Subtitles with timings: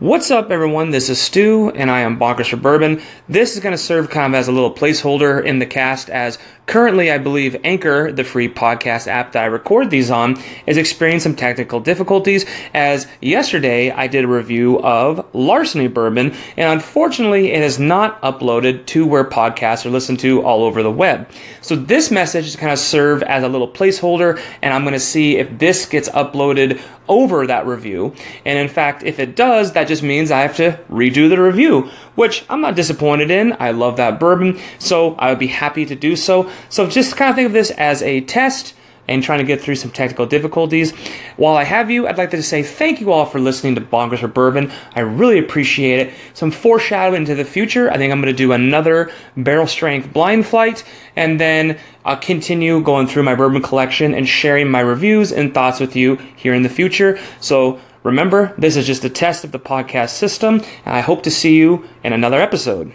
[0.00, 0.90] What's up, everyone?
[0.90, 3.00] This is Stu, and I am Bonkers for Bourbon.
[3.28, 6.36] This is going to serve kind of as a little placeholder in the cast, as
[6.66, 11.30] currently, I believe Anchor, the free podcast app that I record these on, is experiencing
[11.30, 12.44] some technical difficulties.
[12.74, 18.86] As yesterday, I did a review of Larceny Bourbon, and unfortunately, it is not uploaded
[18.86, 21.30] to where podcasts are listened to all over the web.
[21.60, 24.98] So, this message is kind of serve as a little placeholder, and I'm going to
[24.98, 28.14] see if this gets uploaded over that review.
[28.44, 31.90] And in fact, if it does, that just means I have to redo the review,
[32.14, 33.56] which I'm not disappointed in.
[33.58, 36.50] I love that bourbon, so I would be happy to do so.
[36.68, 38.74] So just kind of think of this as a test
[39.06, 40.92] and trying to get through some technical difficulties.
[41.36, 44.20] While I have you, I'd like to say thank you all for listening to Bonkers
[44.20, 44.72] for Bourbon.
[44.94, 46.14] I really appreciate it.
[46.32, 47.90] Some foreshadowing into the future.
[47.90, 50.84] I think I'm going to do another barrel strength blind flight,
[51.16, 55.80] and then I'll continue going through my bourbon collection and sharing my reviews and thoughts
[55.80, 57.18] with you here in the future.
[57.40, 61.30] So remember, this is just a test of the podcast system, and I hope to
[61.30, 62.92] see you in another episode.